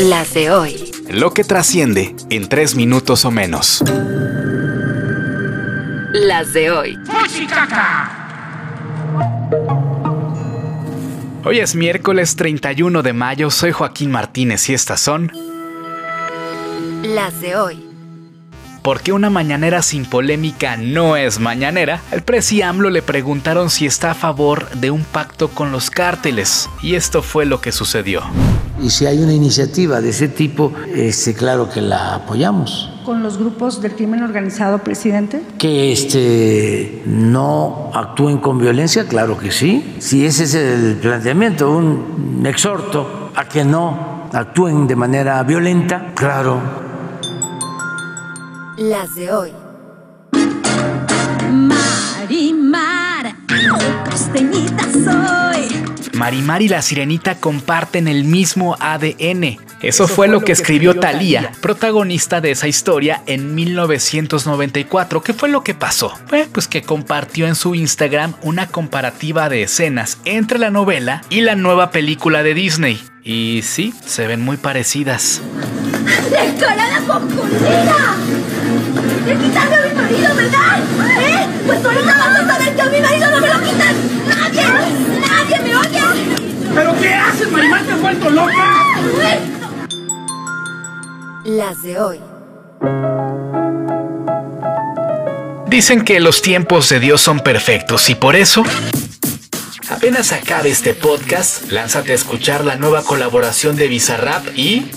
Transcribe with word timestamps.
Las 0.00 0.34
de 0.34 0.50
hoy. 0.50 0.92
Lo 1.10 1.32
que 1.32 1.42
trasciende 1.42 2.14
en 2.28 2.48
tres 2.48 2.74
minutos 2.74 3.24
o 3.24 3.30
menos. 3.30 3.82
Las 6.12 6.52
de 6.52 6.70
hoy. 6.70 6.98
Hoy 11.44 11.60
es 11.60 11.74
miércoles 11.74 12.36
31 12.36 13.02
de 13.02 13.12
mayo, 13.12 13.50
soy 13.50 13.72
Joaquín 13.72 14.10
Martínez 14.10 14.68
y 14.68 14.74
estas 14.74 15.00
son... 15.00 15.32
Las 17.02 17.40
de 17.40 17.56
hoy. 17.56 17.85
¿Por 18.86 19.00
qué 19.00 19.12
una 19.12 19.30
mañanera 19.30 19.82
sin 19.82 20.04
polémica 20.04 20.76
no 20.76 21.16
es 21.16 21.40
mañanera? 21.40 22.02
Al 22.12 22.22
presi 22.22 22.62
AMLO 22.62 22.88
le 22.88 23.02
preguntaron 23.02 23.68
si 23.68 23.84
está 23.84 24.12
a 24.12 24.14
favor 24.14 24.70
de 24.76 24.92
un 24.92 25.02
pacto 25.02 25.48
con 25.48 25.72
los 25.72 25.90
cárteles. 25.90 26.70
Y 26.82 26.94
esto 26.94 27.20
fue 27.20 27.46
lo 27.46 27.60
que 27.60 27.72
sucedió. 27.72 28.22
Y 28.80 28.90
si 28.90 29.06
hay 29.06 29.18
una 29.18 29.32
iniciativa 29.32 30.00
de 30.00 30.10
ese 30.10 30.28
tipo, 30.28 30.72
este, 30.94 31.34
claro 31.34 31.68
que 31.68 31.80
la 31.80 32.14
apoyamos. 32.14 32.92
¿Con 33.04 33.24
los 33.24 33.38
grupos 33.38 33.82
del 33.82 33.96
crimen 33.96 34.22
organizado, 34.22 34.78
presidente? 34.78 35.42
Que 35.58 35.90
este, 35.90 37.02
no 37.06 37.90
actúen 37.92 38.38
con 38.38 38.60
violencia, 38.60 39.08
claro 39.08 39.36
que 39.36 39.50
sí. 39.50 39.96
Si 39.98 40.24
ese 40.24 40.44
es 40.44 40.54
el 40.54 40.94
planteamiento, 40.98 41.72
un 41.72 42.46
exhorto 42.46 43.32
a 43.34 43.46
que 43.48 43.64
no 43.64 44.28
actúen 44.32 44.86
de 44.86 44.94
manera 44.94 45.42
violenta, 45.42 46.12
claro, 46.14 46.85
las 48.76 49.14
de 49.14 49.32
hoy. 49.32 49.52
Marimar, 51.50 53.34
costeñita 54.08 54.84
soy. 54.92 55.82
Marimar 56.12 56.62
y 56.62 56.68
la 56.68 56.82
sirenita 56.82 57.36
comparten 57.36 58.08
el 58.08 58.24
mismo 58.24 58.76
ADN. 58.80 59.58
Eso, 59.82 60.08
fue, 60.08 60.26
lo 60.28 60.40
que 60.40 60.52
escribió 60.52 60.98
Thalía, 60.98 61.52
protagonista 61.60 62.40
de 62.40 62.50
esa 62.50 62.66
historia 62.66 63.22
en 63.26 63.54
1994. 63.54 65.22
¿Qué 65.22 65.34
fue 65.34 65.48
lo 65.50 65.62
que 65.62 65.74
pasó? 65.74 66.12
pues 66.52 66.66
que 66.66 66.82
compartió 66.82 67.46
en 67.46 67.54
su 67.54 67.74
Instagram 67.74 68.34
una 68.42 68.66
comparativa 68.66 69.48
de 69.48 69.62
escenas 69.62 70.18
entre 70.24 70.58
la 70.58 70.70
novela 70.70 71.22
y 71.28 71.42
la 71.42 71.54
nueva 71.54 71.90
película 71.90 72.42
de 72.42 72.54
Disney. 72.54 73.00
Y 73.22 73.60
sí, 73.64 73.92
se 74.04 74.26
ven 74.26 74.40
muy 74.40 74.56
parecidas. 74.56 75.42
¡Descarada 76.30 77.02
culera! 77.02 78.16
¡Le 79.26 79.36
quitaste 79.36 79.74
a 79.74 79.86
mi 79.86 79.94
marido, 79.94 80.34
verdad! 80.34 80.78
¿Eh? 81.20 81.46
Pues 81.66 81.84
ahorita 81.84 82.16
vas 82.18 82.40
a 82.40 82.46
saber 82.46 82.76
que 82.76 82.82
a 82.82 82.86
mi 82.86 83.00
marido 83.00 83.30
no 83.30 83.40
me 83.40 83.48
lo 83.48 83.62
quitan. 83.62 83.94
¡Nadie! 84.28 84.62
¡Nadie 85.20 85.60
me 85.62 85.76
oye! 85.76 86.00
¿Pero 86.74 86.94
qué 87.00 87.14
haces, 87.14 87.50
Marimar? 87.50 87.82
¿Te 87.84 87.92
has 87.92 88.00
vuelto 88.00 88.30
loca? 88.30 88.82
Las 91.44 91.82
de 91.82 91.98
hoy. 91.98 92.20
Dicen 95.68 96.02
que 96.04 96.20
los 96.20 96.42
tiempos 96.42 96.88
de 96.88 97.00
Dios 97.00 97.20
son 97.20 97.40
perfectos 97.40 98.08
y 98.10 98.14
por 98.14 98.36
eso 98.36 98.64
Apenas 99.88 100.32
acabe 100.32 100.70
este 100.70 100.94
podcast, 100.94 101.70
lánzate 101.70 102.10
a 102.10 102.14
escuchar 102.16 102.64
la 102.64 102.74
nueva 102.74 103.04
colaboración 103.04 103.76
de 103.76 103.86
Bizarrap 103.86 104.46
y... 104.56 104.90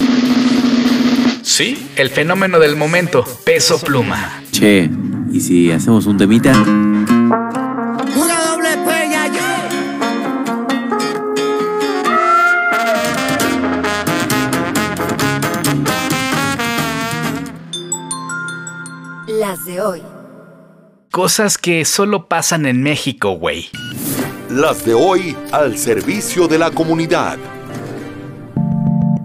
Sí, 1.50 1.90
el 1.96 2.12
fenómeno 2.12 2.60
del 2.60 2.76
momento, 2.76 3.26
Peso 3.44 3.80
Pluma. 3.80 4.44
Che, 4.52 4.88
¿y 5.32 5.42
si 5.42 5.72
hacemos 5.72 6.06
un 6.06 6.16
temita? 6.16 6.52
Una 6.52 8.40
doble 8.46 8.70
peña, 8.86 9.26
Las 19.28 19.66
de 19.66 19.82
hoy. 19.82 20.04
Cosas 21.10 21.58
que 21.58 21.84
solo 21.84 22.28
pasan 22.30 22.68
en 22.68 22.84
México, 22.84 23.32
güey. 23.32 23.72
Las 24.52 24.86
de 24.86 24.94
hoy 24.94 25.36
al 25.52 25.80
servicio 25.80 26.48
de 26.48 26.60
la 26.60 26.70
comunidad. 26.70 27.40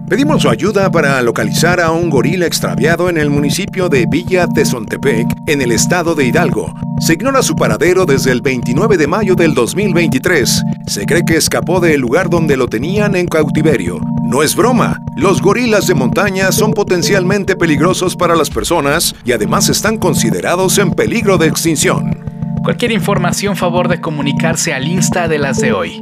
Pedimos 0.07 0.43
su 0.43 0.49
ayuda 0.49 0.91
para 0.91 1.19
localizar 1.23 1.79
a 1.79 1.89
un 1.89 2.11
gorila 2.11 2.45
extraviado 2.45 3.09
en 3.09 3.17
el 3.17 3.31
municipio 3.31 3.89
de 3.89 4.05
Villa 4.05 4.47
Tezontepec, 4.47 5.27
en 5.47 5.63
el 5.63 5.71
estado 5.71 6.13
de 6.13 6.25
Hidalgo. 6.25 6.75
Se 6.99 7.13
ignora 7.13 7.41
su 7.41 7.55
paradero 7.55 8.05
desde 8.05 8.31
el 8.31 8.41
29 8.41 8.97
de 8.97 9.07
mayo 9.07 9.33
del 9.33 9.55
2023. 9.55 10.63
Se 10.85 11.07
cree 11.07 11.25
que 11.25 11.37
escapó 11.37 11.79
del 11.79 12.01
lugar 12.01 12.29
donde 12.29 12.55
lo 12.55 12.67
tenían 12.67 13.15
en 13.15 13.25
cautiverio. 13.25 13.99
No 14.21 14.43
es 14.43 14.55
broma, 14.55 15.01
los 15.15 15.41
gorilas 15.41 15.87
de 15.87 15.95
montaña 15.95 16.51
son 16.51 16.73
potencialmente 16.73 17.55
peligrosos 17.55 18.15
para 18.15 18.35
las 18.35 18.51
personas 18.51 19.15
y 19.25 19.31
además 19.31 19.69
están 19.69 19.97
considerados 19.97 20.77
en 20.77 20.91
peligro 20.91 21.39
de 21.39 21.47
extinción. 21.47 22.23
Cualquier 22.63 22.91
información, 22.91 23.55
favor 23.55 23.87
de 23.87 24.01
comunicarse 24.01 24.71
al 24.71 24.87
Insta 24.87 25.27
de 25.27 25.39
las 25.39 25.57
de 25.57 25.73
hoy. 25.73 26.01